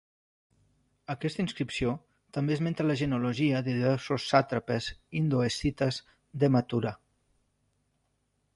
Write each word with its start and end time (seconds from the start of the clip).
Aquesta 1.13 1.43
inscripció 1.43 1.91
també 2.37 2.55
esmenta 2.57 2.87
la 2.91 2.95
genealogia 3.01 3.61
de 3.67 3.75
diversos 3.77 4.27
sàtrapes 4.31 4.89
indoescites 5.21 6.03
de 6.45 6.53
Mathura. 6.57 6.95